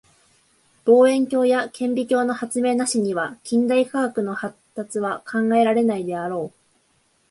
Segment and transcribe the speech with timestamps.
[0.85, 6.57] 望遠鏡や顕微鏡の発明なしには近代科学の発達は考えられないであろう。